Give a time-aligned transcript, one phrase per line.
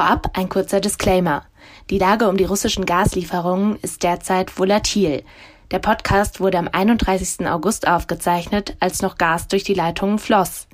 [0.00, 1.44] Vorab ein kurzer Disclaimer.
[1.90, 5.24] Die Lage um die russischen Gaslieferungen ist derzeit volatil.
[5.72, 7.46] Der Podcast wurde am 31.
[7.46, 10.68] August aufgezeichnet, als noch Gas durch die Leitungen floss.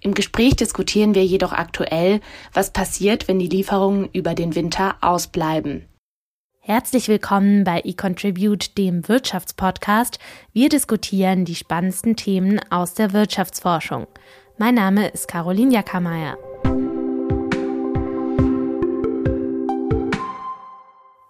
[0.00, 2.20] Im Gespräch diskutieren wir jedoch aktuell,
[2.52, 5.86] was passiert, wenn die Lieferungen über den Winter ausbleiben.
[6.58, 10.18] Herzlich willkommen bei eContribute, dem Wirtschaftspodcast.
[10.52, 14.08] Wir diskutieren die spannendsten Themen aus der Wirtschaftsforschung.
[14.58, 16.36] Mein Name ist Caroline Jackermeier.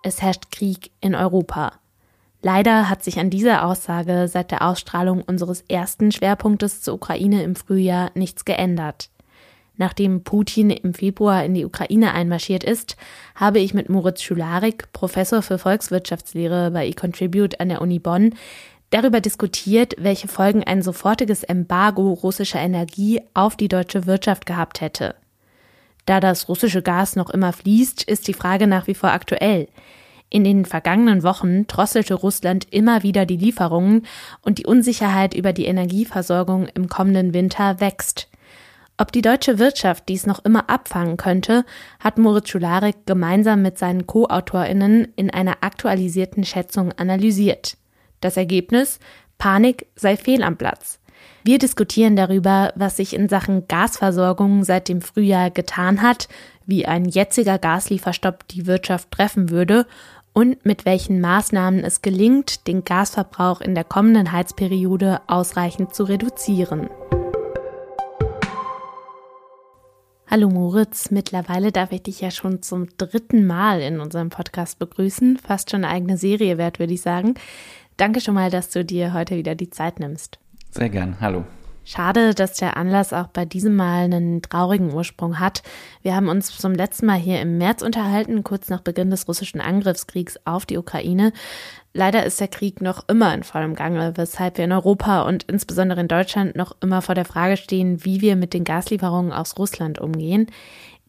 [0.02, 1.74] Es herrscht Krieg in Europa.
[2.42, 7.54] Leider hat sich an dieser Aussage seit der Ausstrahlung unseres ersten Schwerpunktes zur Ukraine im
[7.54, 9.10] Frühjahr nichts geändert.
[9.76, 12.96] Nachdem Putin im Februar in die Ukraine einmarschiert ist,
[13.36, 18.34] habe ich mit Moritz Schularik, Professor für Volkswirtschaftslehre bei eContribute an der Uni Bonn,
[18.90, 25.14] darüber diskutiert, welche Folgen ein sofortiges Embargo russischer Energie auf die deutsche Wirtschaft gehabt hätte.
[26.12, 29.66] Da das russische Gas noch immer fließt, ist die Frage nach wie vor aktuell.
[30.28, 34.04] In den vergangenen Wochen drosselte Russland immer wieder die Lieferungen
[34.42, 38.28] und die Unsicherheit über die Energieversorgung im kommenden Winter wächst.
[38.98, 41.64] Ob die deutsche Wirtschaft dies noch immer abfangen könnte,
[41.98, 47.78] hat Moritz Schularik gemeinsam mit seinen Co-AutorInnen in einer aktualisierten Schätzung analysiert.
[48.20, 48.98] Das Ergebnis?
[49.38, 51.00] Panik sei fehl am Platz.
[51.44, 56.28] Wir diskutieren darüber, was sich in Sachen Gasversorgung seit dem Frühjahr getan hat,
[56.66, 59.86] wie ein jetziger Gaslieferstopp die Wirtschaft treffen würde
[60.32, 66.88] und mit welchen Maßnahmen es gelingt, den Gasverbrauch in der kommenden Heizperiode ausreichend zu reduzieren.
[70.28, 75.36] Hallo Moritz, mittlerweile darf ich dich ja schon zum dritten Mal in unserem Podcast begrüßen.
[75.36, 77.34] Fast schon eine eigene Serie wert, würde ich sagen.
[77.98, 80.38] Danke schon mal, dass du dir heute wieder die Zeit nimmst.
[80.72, 81.44] Sehr gern, hallo.
[81.84, 85.62] Schade, dass der Anlass auch bei diesem Mal einen traurigen Ursprung hat.
[86.02, 89.60] Wir haben uns zum letzten Mal hier im März unterhalten, kurz nach Beginn des russischen
[89.60, 91.32] Angriffskriegs auf die Ukraine.
[91.92, 96.00] Leider ist der Krieg noch immer in vollem Gange, weshalb wir in Europa und insbesondere
[96.00, 99.98] in Deutschland noch immer vor der Frage stehen, wie wir mit den Gaslieferungen aus Russland
[99.98, 100.46] umgehen.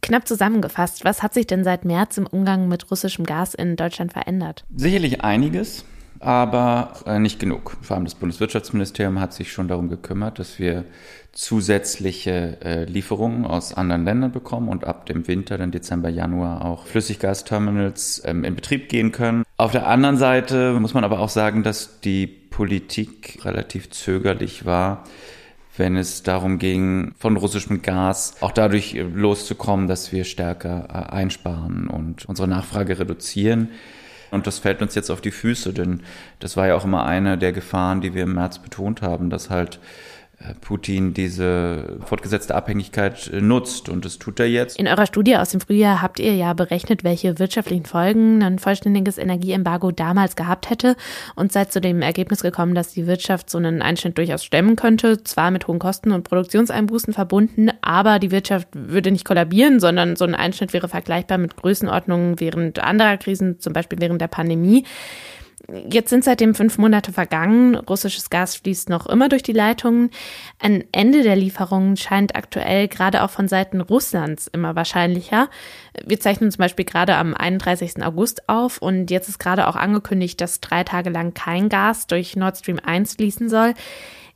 [0.02, 4.12] Knapp zusammengefasst, was hat sich denn seit März im Umgang mit russischem Gas in Deutschland
[4.12, 4.66] verändert?
[4.76, 5.86] Sicherlich einiges
[6.24, 7.78] aber äh, nicht genug.
[7.82, 10.86] Vor allem das Bundeswirtschaftsministerium hat sich schon darum gekümmert, dass wir
[11.34, 16.86] zusätzliche äh, Lieferungen aus anderen Ländern bekommen und ab dem Winter, dann Dezember, Januar auch
[16.86, 19.44] Flüssiggasterminals ähm, in Betrieb gehen können.
[19.58, 25.06] Auf der anderen Seite muss man aber auch sagen, dass die Politik relativ zögerlich war,
[25.76, 31.88] wenn es darum ging, von russischem Gas auch dadurch loszukommen, dass wir stärker äh, einsparen
[31.88, 33.70] und unsere Nachfrage reduzieren.
[34.34, 36.02] Und das fällt uns jetzt auf die Füße, denn
[36.40, 39.52] das war ja auch immer eine der Gefahren, die wir im März betont haben, dass
[39.52, 39.80] halt
[40.62, 44.78] Putin diese fortgesetzte Abhängigkeit äh, nutzt und das tut er jetzt.
[44.78, 49.18] In eurer Studie aus dem Frühjahr habt ihr ja berechnet, welche wirtschaftlichen Folgen ein vollständiges
[49.18, 50.96] Energieembargo damals gehabt hätte
[51.36, 55.24] und seid zu dem Ergebnis gekommen, dass die Wirtschaft so einen Einschnitt durchaus stemmen könnte,
[55.24, 60.26] zwar mit hohen Kosten und Produktionseinbußen verbunden, aber die Wirtschaft würde nicht kollabieren, sondern so
[60.26, 64.86] ein Einschnitt wäre vergleichbar mit Größenordnungen während anderer Krisen, zum Beispiel während der Pandemie.
[65.90, 67.76] Jetzt sind seitdem fünf Monate vergangen.
[67.76, 70.12] Russisches Gas fließt noch immer durch die Leitungen.
[70.60, 75.50] Ein Ende der Lieferungen scheint aktuell gerade auch von Seiten Russlands immer wahrscheinlicher.
[76.06, 78.04] Wir zeichnen zum Beispiel gerade am 31.
[78.04, 82.36] August auf und jetzt ist gerade auch angekündigt, dass drei Tage lang kein Gas durch
[82.36, 83.74] Nord Stream 1 fließen soll.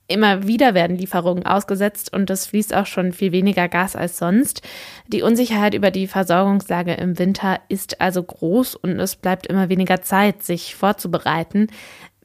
[0.09, 4.62] Immer wieder werden Lieferungen ausgesetzt und es fließt auch schon viel weniger Gas als sonst.
[5.07, 10.01] Die Unsicherheit über die Versorgungslage im Winter ist also groß und es bleibt immer weniger
[10.01, 11.68] Zeit, sich vorzubereiten.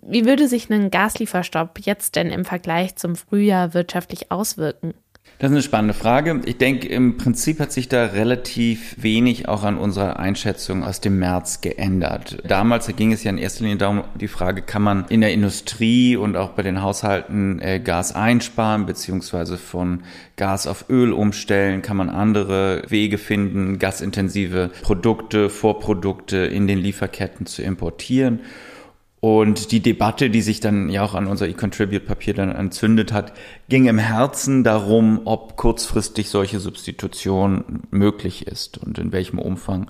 [0.01, 4.95] Wie würde sich ein Gaslieferstopp jetzt denn im Vergleich zum Frühjahr wirtschaftlich auswirken?
[5.39, 6.41] Das ist eine spannende Frage.
[6.45, 11.19] Ich denke, im Prinzip hat sich da relativ wenig auch an unserer Einschätzung aus dem
[11.19, 12.39] März geändert.
[12.47, 16.17] Damals ging es ja in erster Linie darum, die Frage, kann man in der Industrie
[16.17, 20.05] und auch bei den Haushalten äh, Gas einsparen, beziehungsweise von
[20.37, 27.47] Gas auf Öl umstellen, kann man andere Wege finden, gasintensive Produkte, Vorprodukte in den Lieferketten
[27.47, 28.41] zu importieren.
[29.25, 33.33] Und die Debatte, die sich dann ja auch an unser E-Contribute-Papier dann entzündet hat,
[33.69, 39.89] ging im Herzen darum, ob kurzfristig solche Substitution möglich ist und in welchem Umfang.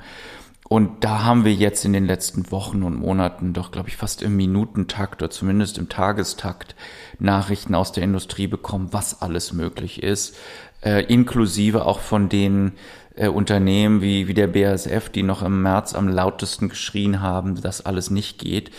[0.73, 4.23] Und da haben wir jetzt in den letzten Wochen und Monaten doch, glaube ich, fast
[4.23, 6.75] im Minutentakt oder zumindest im Tagestakt
[7.19, 10.35] Nachrichten aus der Industrie bekommen, was alles möglich ist,
[10.83, 12.73] äh, inklusive auch von den
[13.17, 17.85] äh, Unternehmen wie, wie der BASF, die noch im März am lautesten geschrien haben, dass
[17.85, 18.71] alles nicht geht,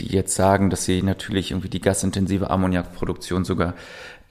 [0.00, 3.74] die jetzt sagen, dass sie natürlich irgendwie die gasintensive Ammoniakproduktion sogar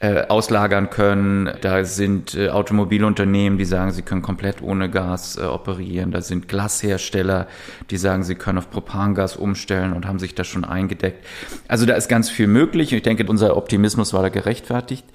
[0.01, 1.51] äh, auslagern können.
[1.61, 6.11] Da sind äh, Automobilunternehmen, die sagen, sie können komplett ohne Gas äh, operieren.
[6.11, 7.47] Da sind Glashersteller,
[7.91, 11.23] die sagen, sie können auf Propangas umstellen und haben sich da schon eingedeckt.
[11.67, 15.05] Also da ist ganz viel möglich und ich denke, unser Optimismus war da gerechtfertigt.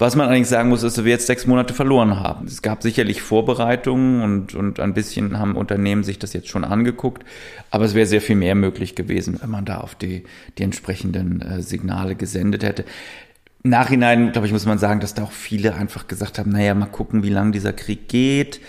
[0.00, 2.46] Was man allerdings sagen muss, ist, dass wir jetzt sechs Monate verloren haben.
[2.46, 7.24] Es gab sicherlich Vorbereitungen und, und ein bisschen haben Unternehmen sich das jetzt schon angeguckt,
[7.70, 10.24] aber es wäre sehr viel mehr möglich gewesen, wenn man da auf die,
[10.58, 12.84] die entsprechenden äh, Signale gesendet hätte.
[13.62, 16.86] Nachhinein, glaube ich, muss man sagen, dass da auch viele einfach gesagt haben, naja, mal
[16.86, 18.60] gucken, wie lange dieser Krieg geht.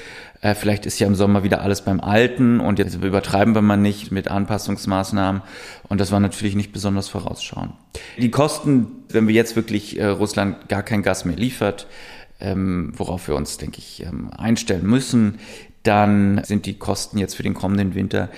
[0.42, 3.78] Äh, vielleicht ist ja im Sommer wieder alles beim Alten und jetzt übertreiben wir mal
[3.78, 5.42] nicht mit Anpassungsmaßnahmen.
[5.88, 7.72] Und das war natürlich nicht besonders vorausschauend.
[8.18, 11.88] Die Kosten, wenn wir jetzt wirklich äh, Russland gar kein Gas mehr liefert,
[12.40, 15.40] ähm, worauf wir uns, denke ich, ähm, einstellen müssen,
[15.84, 18.30] dann sind die Kosten jetzt für den kommenden Winter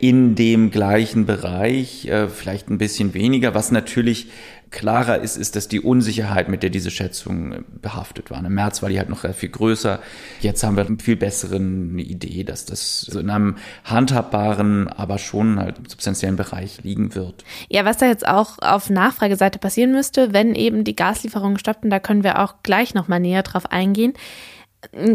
[0.00, 4.28] in dem gleichen Bereich, äh, vielleicht ein bisschen weniger, was natürlich
[4.70, 8.44] klarer ist, ist, dass die Unsicherheit, mit der diese Schätzung äh, behaftet war.
[8.44, 10.00] Im März war die halt noch viel größer.
[10.40, 15.58] Jetzt haben wir eine viel besseren Idee, dass das so in einem handhabbaren, aber schon
[15.58, 17.44] halt substanziellen Bereich liegen wird.
[17.68, 21.98] Ja, was da jetzt auch auf Nachfrageseite passieren müsste, wenn eben die Gaslieferungen stoppen, da
[22.00, 24.14] können wir auch gleich nochmal näher drauf eingehen.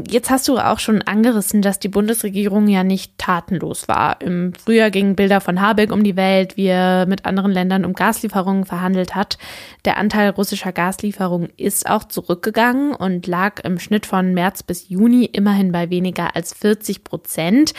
[0.09, 4.19] Jetzt hast du auch schon angerissen, dass die Bundesregierung ja nicht tatenlos war.
[4.19, 7.93] Im Frühjahr gingen Bilder von Habeck um die Welt, wie er mit anderen Ländern um
[7.93, 9.37] Gaslieferungen verhandelt hat.
[9.85, 15.23] Der Anteil russischer Gaslieferungen ist auch zurückgegangen und lag im Schnitt von März bis Juni
[15.23, 17.73] immerhin bei weniger als 40 Prozent.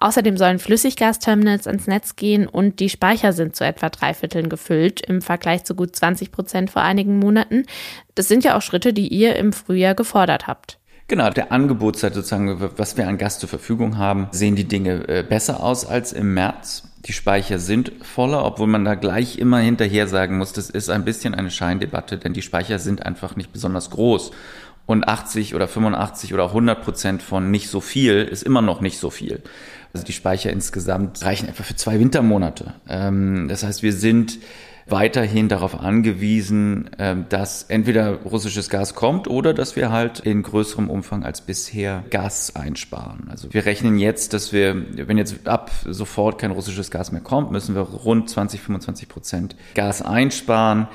[0.00, 5.02] Außerdem sollen Flüssiggasterminals ans Netz gehen und die Speicher sind zu etwa drei Vierteln gefüllt
[5.02, 7.64] im Vergleich zu gut 20 Prozent vor einigen Monaten.
[8.16, 10.77] Das sind ja auch Schritte, die ihr im Frühjahr gefordert habt.
[11.08, 15.24] Genau, der Angebotsseite sozusagen, was wir an Gas zur Verfügung haben, sehen die Dinge äh,
[15.26, 16.82] besser aus als im März.
[17.06, 21.06] Die Speicher sind voller, obwohl man da gleich immer hinterher sagen muss, das ist ein
[21.06, 24.32] bisschen eine Scheindebatte, denn die Speicher sind einfach nicht besonders groß.
[24.84, 28.98] Und 80 oder 85 oder 100 Prozent von nicht so viel ist immer noch nicht
[28.98, 29.42] so viel.
[29.94, 32.74] Also die Speicher insgesamt reichen etwa für zwei Wintermonate.
[32.86, 34.38] Ähm, das heißt, wir sind
[34.90, 40.88] weiterhin darauf angewiesen, ähm, dass entweder russisches Gas kommt oder dass wir halt in größerem
[40.90, 43.28] Umfang als bisher Gas einsparen.
[43.30, 47.50] Also wir rechnen jetzt, dass wir, wenn jetzt ab sofort kein russisches Gas mehr kommt,
[47.50, 50.88] müssen wir rund 20, 25 Prozent Gas einsparen.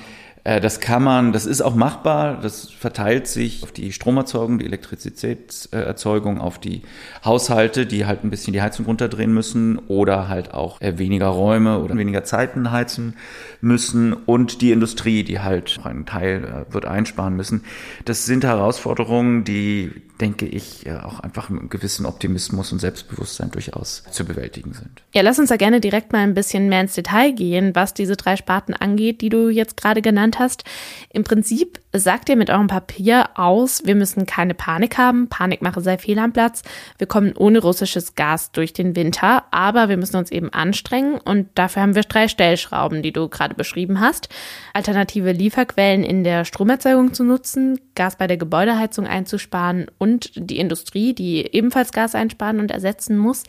[0.43, 4.65] Äh, das kann man, das ist auch machbar, das verteilt sich auf die Stromerzeugung, die
[4.65, 6.81] Elektrizitätserzeugung, auf die
[7.23, 11.79] Haushalte, die halt ein bisschen die Heizung runterdrehen müssen oder halt auch äh, weniger Räume
[11.79, 13.15] oder weniger Zeiten heizen
[13.61, 17.63] müssen und die Industrie, die halt einen Teil äh, wird einsparen müssen.
[18.05, 24.03] Das sind Herausforderungen, die denke ich, auch einfach mit einem gewissen Optimismus und Selbstbewusstsein durchaus
[24.11, 25.03] zu bewältigen sind.
[25.13, 28.15] Ja, lass uns da gerne direkt mal ein bisschen mehr ins Detail gehen, was diese
[28.15, 30.63] drei Sparten angeht, die du jetzt gerade genannt hast.
[31.09, 35.97] Im Prinzip sagt ihr mit eurem Papier aus, wir müssen keine Panik haben, Panikmache sei
[35.97, 36.63] fehl am Platz,
[36.97, 41.49] wir kommen ohne russisches Gas durch den Winter, aber wir müssen uns eben anstrengen und
[41.55, 44.29] dafür haben wir drei Stellschrauben, die du gerade beschrieben hast.
[44.73, 51.13] Alternative Lieferquellen in der Stromerzeugung zu nutzen, Gas bei der Gebäudeheizung einzusparen und die Industrie,
[51.13, 53.43] die ebenfalls Gas einsparen und ersetzen muss.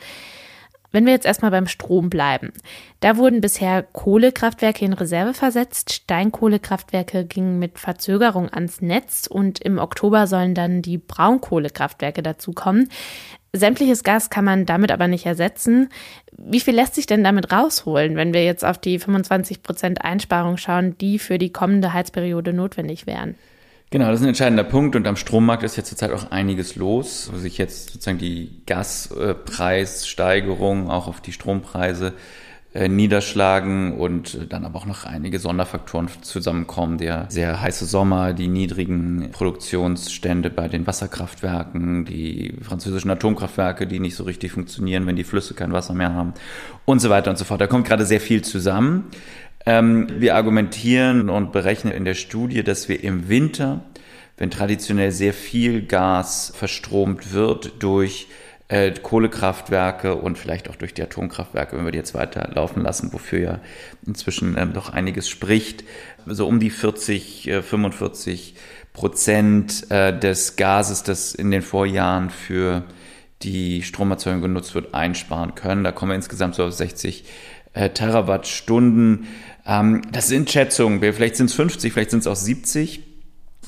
[0.92, 2.52] Wenn wir jetzt erstmal beim Strom bleiben.
[3.00, 5.92] Da wurden bisher Kohlekraftwerke in Reserve versetzt.
[5.92, 12.90] Steinkohlekraftwerke gingen mit Verzögerung ans Netz und im Oktober sollen dann die Braunkohlekraftwerke dazukommen.
[13.52, 15.88] Sämtliches Gas kann man damit aber nicht ersetzen.
[16.38, 20.58] Wie viel lässt sich denn damit rausholen, wenn wir jetzt auf die 25 Prozent Einsparung
[20.58, 23.34] schauen, die für die kommende Heizperiode notwendig wären?
[23.94, 27.30] Genau, das ist ein entscheidender Punkt und am Strommarkt ist jetzt zurzeit auch einiges los,
[27.32, 32.12] wo sich jetzt sozusagen die Gaspreissteigerung auch auf die Strompreise
[32.74, 36.98] äh, niederschlagen und dann aber auch noch einige Sonderfaktoren zusammenkommen.
[36.98, 44.16] Der sehr heiße Sommer, die niedrigen Produktionsstände bei den Wasserkraftwerken, die französischen Atomkraftwerke, die nicht
[44.16, 46.34] so richtig funktionieren, wenn die Flüsse kein Wasser mehr haben
[46.84, 47.60] und so weiter und so fort.
[47.60, 49.04] Da kommt gerade sehr viel zusammen.
[49.66, 53.84] Ähm, wir argumentieren und berechnen in der Studie, dass wir im Winter,
[54.36, 58.26] wenn traditionell sehr viel Gas verstromt wird durch
[58.68, 63.12] äh, Kohlekraftwerke und vielleicht auch durch die Atomkraftwerke, wenn wir die jetzt weiter laufen lassen,
[63.12, 63.60] wofür ja
[64.06, 65.84] inzwischen ähm, doch einiges spricht,
[66.26, 68.54] so um die 40, äh, 45
[68.92, 72.84] Prozent äh, des Gases, das in den Vorjahren für
[73.42, 75.84] die Stromerzeugung genutzt wird, einsparen können.
[75.84, 77.24] Da kommen wir insgesamt so auf 60
[77.74, 79.26] äh, Terawattstunden.
[79.66, 83.02] Ähm, das sind Schätzungen, vielleicht sind es 50, vielleicht sind es auch 70.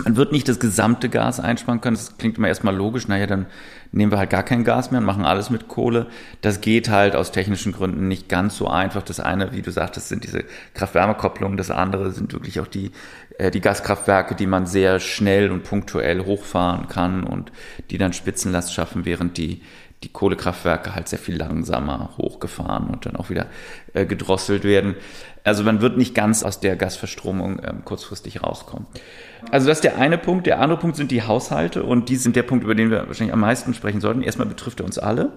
[0.04, 1.96] Man wird nicht das gesamte Gas einsparen können.
[1.96, 3.08] Das klingt immer erstmal logisch.
[3.08, 3.46] Naja, dann
[3.92, 6.06] nehmen wir halt gar kein Gas mehr und machen alles mit Kohle.
[6.42, 9.02] Das geht halt aus technischen Gründen nicht ganz so einfach.
[9.02, 11.56] Das eine, wie du sagtest, sind diese Kraft-Wärme-Kopplungen.
[11.56, 12.90] Das andere sind wirklich auch die,
[13.38, 17.50] äh, die Gaskraftwerke, die man sehr schnell und punktuell hochfahren kann und
[17.90, 19.62] die dann Spitzenlast schaffen, während die
[20.02, 23.46] die Kohlekraftwerke halt sehr viel langsamer hochgefahren und dann auch wieder
[23.94, 24.94] äh, gedrosselt werden.
[25.42, 28.86] Also man wird nicht ganz aus der Gasverstromung ähm, kurzfristig rauskommen.
[29.50, 30.46] Also das ist der eine Punkt.
[30.46, 33.32] Der andere Punkt sind die Haushalte und die sind der Punkt, über den wir wahrscheinlich
[33.32, 34.22] am meisten sprechen sollten.
[34.22, 35.32] Erstmal betrifft er uns alle.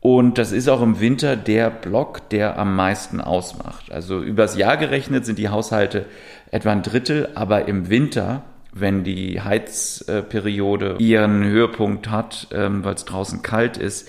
[0.00, 3.90] Und das ist auch im Winter der Block, der am meisten ausmacht.
[3.90, 6.06] Also übers Jahr gerechnet sind die Haushalte
[6.52, 8.44] etwa ein Drittel, aber im Winter
[8.80, 14.08] wenn die Heizperiode ihren Höhepunkt hat, ähm, weil es draußen kalt ist,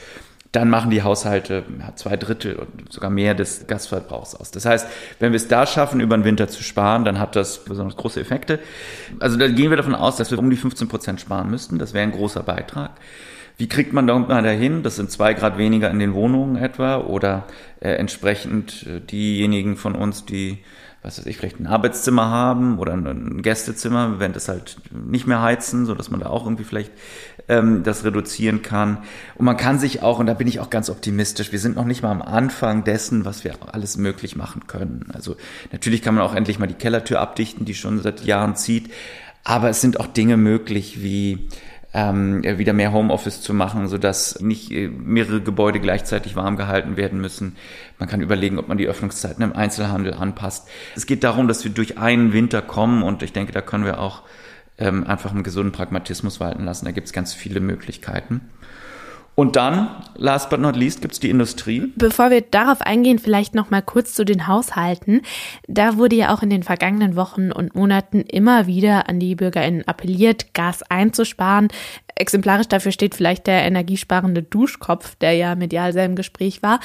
[0.51, 1.63] dann machen die Haushalte
[1.95, 4.49] zwei Drittel und sogar mehr des Gasverbrauchs aus.
[4.49, 4.87] Das heißt,
[5.19, 8.19] wenn wir es da schaffen, über den Winter zu sparen, dann hat das besonders große
[8.19, 8.59] Effekte.
[9.19, 11.77] Also da gehen wir davon aus, dass wir um die 15 Prozent sparen müssten.
[11.77, 12.91] Das wäre ein großer Beitrag.
[13.57, 14.81] Wie kriegt man da unten dahin?
[14.81, 17.45] Das sind zwei Grad weniger in den Wohnungen etwa oder
[17.81, 20.59] äh, entsprechend äh, diejenigen von uns, die
[21.01, 25.41] was weiß ich, vielleicht ein Arbeitszimmer haben oder ein Gästezimmer, werden das halt nicht mehr
[25.41, 26.91] heizen, so dass man da auch irgendwie vielleicht
[27.47, 28.99] ähm, das reduzieren kann.
[29.35, 31.85] Und man kann sich auch, und da bin ich auch ganz optimistisch, wir sind noch
[31.85, 35.09] nicht mal am Anfang dessen, was wir alles möglich machen können.
[35.13, 35.37] Also
[35.71, 38.91] natürlich kann man auch endlich mal die Kellertür abdichten, die schon seit Jahren zieht.
[39.45, 41.47] Aber es sind auch Dinge möglich wie
[41.99, 47.19] ähm, wieder mehr Homeoffice zu machen, sodass nicht äh, mehrere Gebäude gleichzeitig warm gehalten werden
[47.19, 47.57] müssen.
[47.97, 50.69] Man kann überlegen, ob man die Öffnungszeiten im Einzelhandel anpasst.
[50.95, 53.99] Es geht darum, dass wir durch einen Winter kommen und ich denke, da können wir
[53.99, 54.23] auch
[54.77, 56.85] ähm, einfach einen gesunden Pragmatismus walten lassen.
[56.85, 58.41] Da gibt es ganz viele Möglichkeiten.
[59.39, 61.93] Und dann, last but not least, gibt's die Industrie.
[61.95, 65.21] Bevor wir darauf eingehen, vielleicht noch mal kurz zu den Haushalten.
[65.65, 69.87] Da wurde ja auch in den vergangenen Wochen und Monaten immer wieder an die BürgerInnen
[69.87, 71.69] appelliert, Gas einzusparen.
[72.15, 76.81] Exemplarisch dafür steht vielleicht der energiesparende Duschkopf, der ja medial sehr im Gespräch war.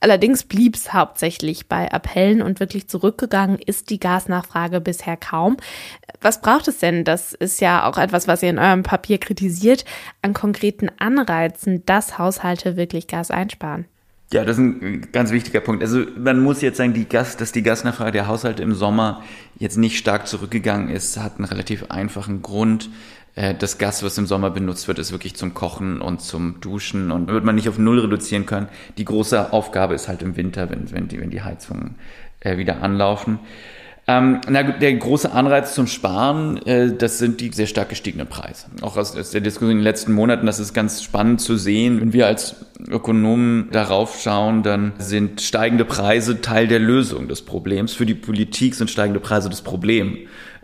[0.00, 5.58] Allerdings blieb es hauptsächlich bei Appellen und wirklich zurückgegangen ist die Gasnachfrage bisher kaum.
[6.22, 7.04] Was braucht es denn?
[7.04, 9.84] Das ist ja auch etwas, was ihr in eurem Papier kritisiert,
[10.22, 13.84] an konkreten Anreizen, dass Haushalte wirklich Gas einsparen.
[14.32, 15.82] Ja, das ist ein ganz wichtiger Punkt.
[15.82, 19.24] Also man muss jetzt sagen, die Gas, dass die Gasnachfrage der Haushalte im Sommer
[19.58, 22.90] jetzt nicht stark zurückgegangen ist, hat einen relativ einfachen Grund.
[23.34, 27.10] Äh, das Gas, was im Sommer benutzt wird, ist wirklich zum Kochen und zum Duschen
[27.10, 28.68] und wird man nicht auf Null reduzieren können.
[28.98, 31.96] Die große Aufgabe ist halt im Winter, wenn, wenn, die, wenn die Heizungen
[32.40, 33.38] äh, wieder anlaufen.
[34.10, 38.66] Ähm, na der große Anreiz zum Sparen, äh, das sind die sehr stark gestiegenen Preise.
[38.80, 42.00] Auch aus, aus, der Diskussion in den letzten Monaten, das ist ganz spannend zu sehen.
[42.00, 42.56] Wenn wir als
[42.88, 47.92] Ökonomen darauf schauen, dann sind steigende Preise Teil der Lösung des Problems.
[47.92, 50.18] Für die Politik sind steigende Preise das Problem.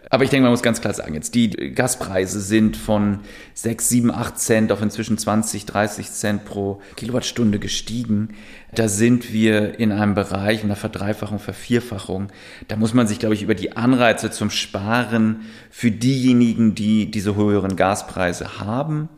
[0.08, 3.20] Aber ich denke, man muss ganz klar sagen, jetzt die Gaspreise sind von
[3.54, 8.28] 6, 7, 8 Cent auf inzwischen 20, 30 Cent pro Kilowattstunde gestiegen.
[8.72, 12.28] Da sind wir in einem Bereich, in einer Verdreifachung, Vervierfachung.
[12.68, 17.34] Da muss man sich, glaube ich, über die Anreize zum Sparen für diejenigen, die diese
[17.34, 19.08] höheren Gaspreise haben,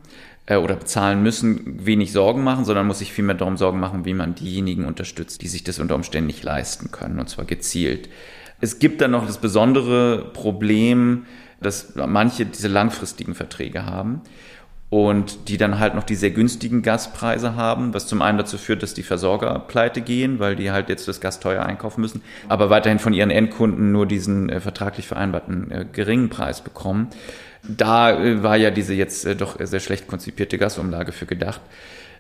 [0.49, 4.15] äh, oder bezahlen müssen, wenig Sorgen machen, sondern muss sich vielmehr darum Sorgen machen, wie
[4.15, 8.09] man diejenigen unterstützt, die sich das unter Umständen nicht leisten können, und zwar gezielt.
[8.61, 11.27] Es gibt dann noch das besondere Problem,
[11.61, 14.23] dass manche diese langfristigen Verträge haben
[14.91, 18.83] und die dann halt noch die sehr günstigen Gaspreise haben, was zum einen dazu führt,
[18.83, 22.71] dass die Versorger pleite gehen, weil die halt jetzt das Gas teuer einkaufen müssen, aber
[22.71, 27.09] weiterhin von ihren Endkunden nur diesen äh, vertraglich vereinbarten äh, geringen Preis bekommen.
[27.65, 31.61] Da äh, war ja diese jetzt äh, doch sehr schlecht konzipierte Gasumlage für gedacht.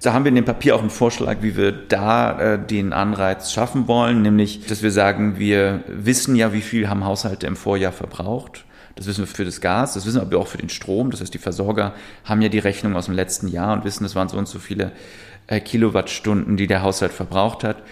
[0.02, 3.52] Da haben wir in dem Papier auch einen Vorschlag, wie wir da äh, den Anreiz
[3.52, 7.92] schaffen wollen, nämlich, dass wir sagen, wir wissen ja, wie viel haben Haushalte im Vorjahr
[7.92, 8.64] verbraucht.
[8.94, 11.10] Das wissen wir für das Gas, das wissen wir aber auch für den Strom.
[11.10, 14.14] Das heißt, die Versorger haben ja die Rechnung aus dem letzten Jahr und wissen, es
[14.14, 14.92] waren so und so viele
[15.46, 17.82] äh, Kilowattstunden, die der Haushalt verbraucht hat.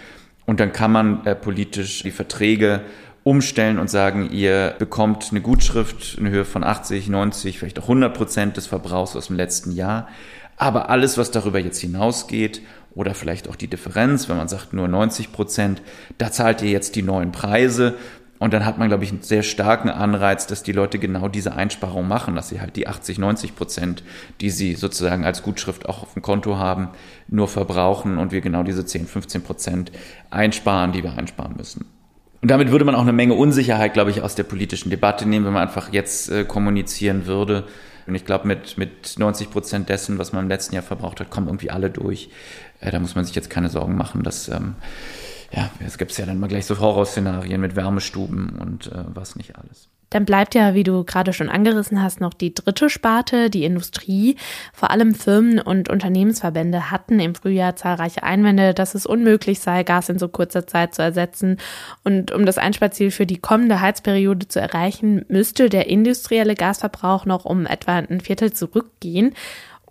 [0.46, 2.82] Und dann kann man äh, politisch die Verträge
[3.24, 8.16] umstellen und sagen, ihr bekommt eine Gutschrift in Höhe von 80, 90, vielleicht auch 100
[8.16, 10.08] Prozent des Verbrauchs aus dem letzten Jahr.
[10.56, 12.62] Aber alles, was darüber jetzt hinausgeht
[12.94, 15.82] oder vielleicht auch die Differenz, wenn man sagt nur 90 Prozent,
[16.18, 17.94] da zahlt ihr jetzt die neuen Preise.
[18.38, 21.54] Und dann hat man, glaube ich, einen sehr starken Anreiz, dass die Leute genau diese
[21.54, 24.02] Einsparung machen, dass sie halt die 80, 90 Prozent,
[24.40, 26.88] die sie sozusagen als Gutschrift auch auf dem Konto haben,
[27.28, 29.92] nur verbrauchen und wir genau diese 10, 15 Prozent
[30.30, 31.86] einsparen, die wir einsparen müssen.
[32.42, 35.46] Und damit würde man auch eine Menge Unsicherheit, glaube ich, aus der politischen Debatte nehmen,
[35.46, 37.64] wenn man einfach jetzt äh, kommunizieren würde,
[38.06, 41.30] und ich glaube, mit, mit 90 Prozent dessen, was man im letzten Jahr verbraucht hat,
[41.30, 42.30] kommen irgendwie alle durch.
[42.80, 44.76] Äh, da muss man sich jetzt keine Sorgen machen, dass, ähm,
[45.52, 49.56] ja, es gibt ja dann mal gleich so Horrorszenarien mit Wärmestuben und äh, was nicht
[49.56, 49.88] alles.
[50.16, 54.36] Dann bleibt ja, wie du gerade schon angerissen hast, noch die dritte Sparte, die Industrie.
[54.72, 60.08] Vor allem Firmen und Unternehmensverbände hatten im Frühjahr zahlreiche Einwände, dass es unmöglich sei, Gas
[60.08, 61.58] in so kurzer Zeit zu ersetzen.
[62.02, 67.44] Und um das Einsparziel für die kommende Heizperiode zu erreichen, müsste der industrielle Gasverbrauch noch
[67.44, 69.34] um etwa ein Viertel zurückgehen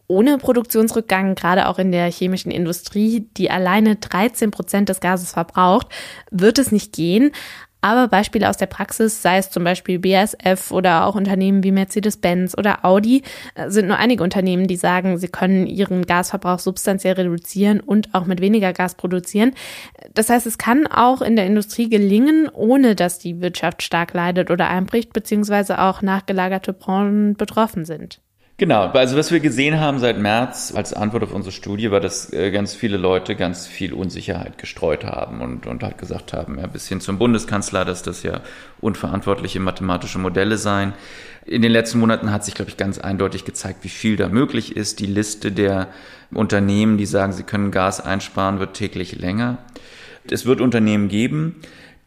[0.08, 5.88] ohne Produktionsrückgang, gerade auch in der chemischen Industrie, die alleine 13 Prozent des Gases verbraucht,
[6.29, 7.32] wird es nicht gehen.
[7.86, 12.58] Aber Beispiele aus der Praxis, sei es zum Beispiel BASF oder auch Unternehmen wie Mercedes-Benz
[12.58, 13.22] oder Audi,
[13.54, 18.25] äh, sind nur einige Unternehmen, die sagen, sie können ihren Gasverbrauch substanziell reduzieren und auch
[18.25, 19.54] mit weniger Gas produzieren.
[20.15, 24.50] Das heißt, es kann auch in der Industrie gelingen, ohne dass die Wirtschaft stark leidet
[24.50, 28.20] oder einbricht, beziehungsweise auch nachgelagerte Branchen betroffen sind.
[28.58, 32.32] Genau, also was wir gesehen haben seit März als Antwort auf unsere Studie war, dass
[32.32, 36.66] äh, ganz viele Leute ganz viel Unsicherheit gestreut haben und, und halt gesagt haben, ja,
[36.68, 38.40] bis hin zum Bundeskanzler, dass das ja
[38.80, 40.94] unverantwortliche mathematische Modelle seien.
[41.46, 44.78] In den letzten Monaten hat sich, glaube ich, ganz eindeutig gezeigt, wie viel da möglich
[44.78, 45.02] ist.
[45.02, 45.90] Die Liste der
[46.34, 49.58] Unternehmen, die sagen, sie können Gas einsparen, wird täglich länger.
[50.32, 51.58] Es wird Unternehmen geben,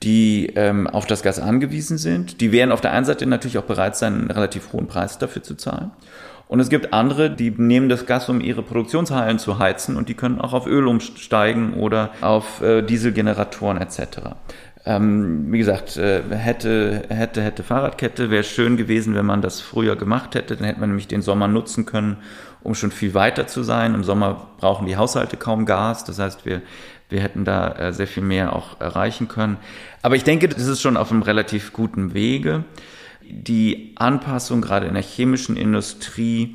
[0.02, 2.40] die ähm, auf das Gas angewiesen sind.
[2.40, 5.42] Die werden auf der einen Seite natürlich auch bereit sein, einen relativ hohen Preis dafür
[5.42, 5.90] zu zahlen.
[6.48, 10.14] Und es gibt andere, die nehmen das Gas, um ihre Produktionshallen zu heizen und die
[10.14, 14.20] können auch auf Öl umsteigen oder auf äh, Dieselgeneratoren etc.
[14.86, 19.96] Ähm, wie gesagt, äh, hätte, hätte, hätte Fahrradkette, wäre schön gewesen, wenn man das früher
[19.96, 20.56] gemacht hätte.
[20.56, 22.16] Dann hätte man nämlich den Sommer nutzen können,
[22.62, 23.94] um schon viel weiter zu sein.
[23.94, 26.04] Im Sommer brauchen die Haushalte kaum Gas.
[26.04, 26.62] Das heißt, wir,
[27.10, 29.58] wir hätten da äh, sehr viel mehr auch erreichen können.
[30.00, 32.64] Aber ich denke, das ist schon auf einem relativ guten Wege
[33.30, 36.54] die Anpassung gerade in der chemischen Industrie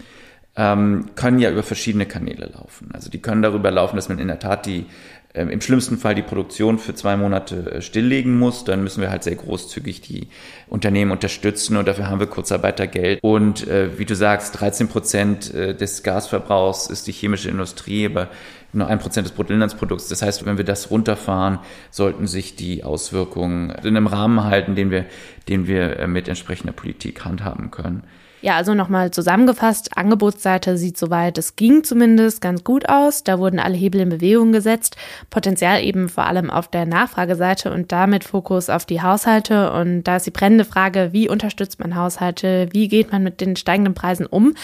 [0.56, 2.89] ähm, können ja über verschiedene Kanäle laufen.
[2.94, 4.86] Also die können darüber laufen, dass man in der Tat die
[5.34, 8.63] äh, im schlimmsten Fall die Produktion für zwei Monate äh, stilllegen muss.
[8.63, 10.28] Dann müssen wir halt sehr großzügig die
[10.68, 13.20] Unternehmen unterstützen und dafür haben wir Kurzarbeitergeld.
[13.22, 18.30] Und äh, wie du sagst, 13 Prozent äh, des Gasverbrauchs ist die chemische Industrie, aber
[18.74, 20.08] nur ein Prozent des Bruttoinlandsprodukts.
[20.08, 21.60] Das heißt, wenn wir das runterfahren,
[21.92, 25.06] sollten sich die Auswirkungen in einem Rahmen halten, den wir,
[25.48, 28.04] den wir äh, mit entsprechender Politik handhaben können.
[28.44, 33.24] Ja, also nochmal zusammengefasst, Angebotsseite sieht soweit, es ging zumindest ganz gut aus.
[33.24, 34.98] Da wurden alle Hebel in Bewegung gesetzt.
[35.30, 39.72] Potenzial eben vor allem auf der Nachfrageseite und damit Fokus auf die Haushalte.
[39.72, 42.68] Und da ist die brennende Frage, wie unterstützt man Haushalte?
[42.74, 44.56] Wie geht man mit den steigenden Preisen um?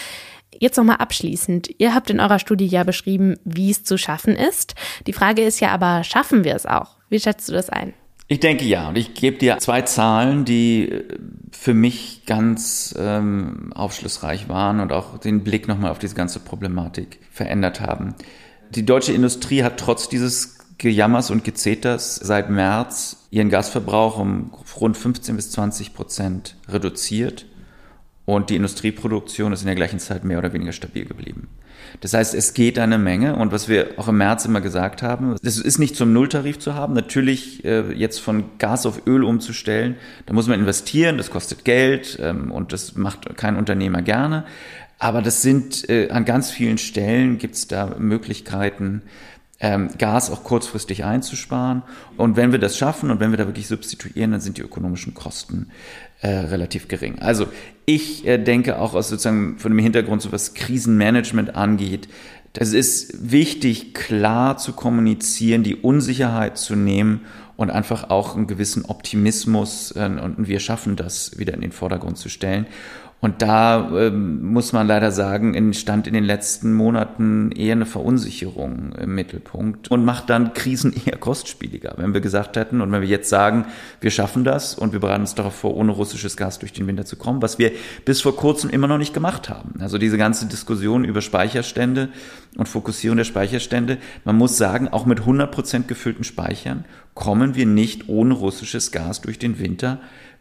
[0.58, 1.70] Jetzt nochmal abschließend.
[1.78, 4.74] Ihr habt in eurer Studie ja beschrieben, wie es zu schaffen ist.
[5.06, 6.96] Die Frage ist ja aber, schaffen wir es auch?
[7.08, 7.94] Wie schätzt du das ein?
[8.28, 8.90] Ich denke ja.
[8.90, 11.02] Und ich gebe dir zwei Zahlen, die
[11.60, 17.20] für mich ganz ähm, aufschlussreich waren und auch den Blick nochmal auf diese ganze Problematik
[17.30, 18.14] verändert haben.
[18.70, 24.96] Die deutsche Industrie hat trotz dieses Gejammers und Gezeters seit März ihren Gasverbrauch um rund
[24.96, 27.44] 15 bis 20 Prozent reduziert
[28.30, 31.48] und die Industrieproduktion ist in der gleichen Zeit mehr oder weniger stabil geblieben.
[32.00, 35.34] Das heißt, es geht eine Menge und was wir auch im März immer gesagt haben,
[35.42, 36.94] das ist nicht zum Nulltarif zu haben.
[36.94, 42.20] Natürlich äh, jetzt von Gas auf Öl umzustellen, da muss man investieren, das kostet Geld
[42.22, 44.44] ähm, und das macht kein Unternehmer gerne.
[45.00, 49.02] Aber das sind äh, an ganz vielen Stellen gibt es da Möglichkeiten,
[49.58, 51.82] ähm, Gas auch kurzfristig einzusparen.
[52.16, 55.14] Und wenn wir das schaffen und wenn wir da wirklich substituieren, dann sind die ökonomischen
[55.14, 55.70] Kosten
[56.22, 57.18] äh, relativ gering.
[57.20, 57.46] Also
[57.94, 62.08] ich äh, denke auch aus sozusagen von dem Hintergrund, so was Krisenmanagement angeht,
[62.54, 67.20] es ist wichtig, klar zu kommunizieren, die Unsicherheit zu nehmen
[67.56, 72.18] und einfach auch einen gewissen Optimismus äh, und wir schaffen das wieder in den Vordergrund
[72.18, 72.66] zu stellen.
[73.20, 78.92] Und da ähm, muss man leider sagen, entstand in den letzten Monaten eher eine Verunsicherung
[78.98, 81.94] im Mittelpunkt und macht dann Krisen eher kostspieliger.
[81.98, 83.66] Wenn wir gesagt hätten und wenn wir jetzt sagen,
[84.00, 87.04] wir schaffen das und wir bereiten uns darauf vor, ohne russisches Gas durch den Winter
[87.04, 87.72] zu kommen, was wir
[88.06, 89.74] bis vor kurzem immer noch nicht gemacht haben.
[89.80, 92.08] Also diese ganze Diskussion über Speicherstände
[92.56, 97.66] und Fokussierung der Speicherstände, man muss sagen, auch mit 100 Prozent gefüllten Speichern kommen wir
[97.66, 100.00] nicht ohne russisches Gas durch den Winter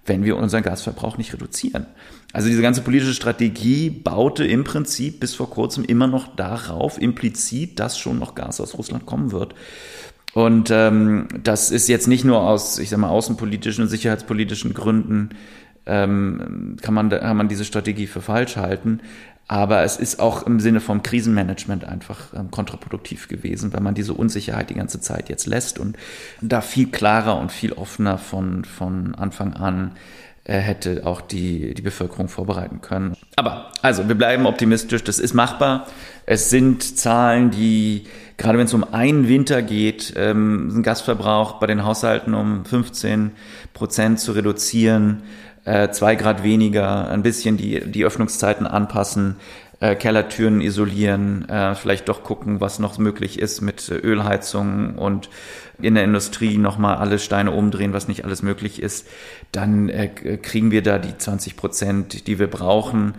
[0.10, 1.86] wenn wir unseren Gasverbrauch nicht reduzieren.
[2.34, 7.80] Also diese ganze politische Strategie baute im Prinzip bis vor kurzem immer noch darauf, implizit,
[7.80, 9.56] dass schon noch Gas aus Russland kommen wird.
[10.34, 15.30] Und ähm, das ist jetzt nicht nur aus, ich sag mal, außenpolitischen und sicherheitspolitischen Gründen
[15.86, 19.02] ähm, kann, man, kann man diese Strategie für falsch halten.
[19.47, 24.13] Aber es ist auch im Sinne vom Krisenmanagement einfach ähm, kontraproduktiv gewesen, weil man diese
[24.13, 25.97] Unsicherheit die ganze Zeit jetzt lässt und
[26.41, 29.93] da viel klarer und viel offener von, von Anfang an
[30.49, 33.15] äh, hätte auch die, die Bevölkerung vorbereiten können.
[33.36, 35.86] Aber also, wir bleiben optimistisch, das ist machbar.
[36.25, 38.06] Es sind Zahlen, die,
[38.38, 43.32] gerade wenn es um einen Winter geht, ähm, den Gasverbrauch bei den Haushalten um 15
[43.73, 45.21] Prozent zu reduzieren,
[45.69, 49.36] äh, zwei Grad weniger, ein bisschen die, die Öffnungszeiten anpassen,
[49.79, 55.29] äh, Kellertüren isolieren, äh, vielleicht doch gucken, was noch möglich ist mit Ölheizungen und
[55.79, 59.08] in der Industrie nochmal alle Steine umdrehen, was nicht alles möglich ist,
[59.51, 60.08] dann äh,
[60.41, 63.13] kriegen wir da die 20 Prozent, die wir brauchen.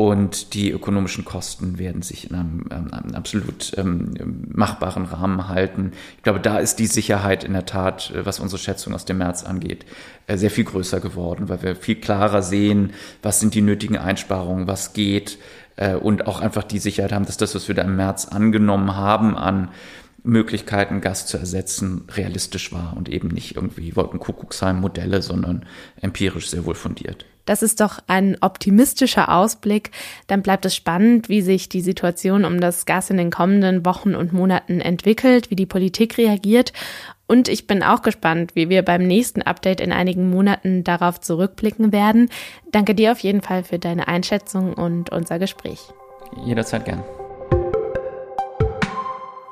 [0.00, 4.14] Und die ökonomischen Kosten werden sich in einem, ähm, einem absolut ähm,
[4.48, 5.90] machbaren Rahmen halten.
[6.16, 9.18] Ich glaube, da ist die Sicherheit in der Tat, äh, was unsere Schätzung aus dem
[9.18, 9.86] März angeht,
[10.28, 14.68] äh, sehr viel größer geworden, weil wir viel klarer sehen, was sind die nötigen Einsparungen,
[14.68, 15.36] was geht,
[15.74, 18.94] äh, und auch einfach die Sicherheit haben, dass das, was wir da im März angenommen
[18.94, 19.68] haben an
[20.28, 25.64] Möglichkeiten, Gas zu ersetzen, realistisch war und eben nicht irgendwie Wolkenkuckucksheim-Modelle, sondern
[26.00, 27.24] empirisch sehr wohl fundiert.
[27.46, 29.90] Das ist doch ein optimistischer Ausblick.
[30.26, 34.14] Dann bleibt es spannend, wie sich die Situation um das Gas in den kommenden Wochen
[34.14, 36.74] und Monaten entwickelt, wie die Politik reagiert.
[37.26, 41.90] Und ich bin auch gespannt, wie wir beim nächsten Update in einigen Monaten darauf zurückblicken
[41.90, 42.28] werden.
[42.70, 45.80] Danke dir auf jeden Fall für deine Einschätzung und unser Gespräch.
[46.44, 47.02] Jederzeit gern.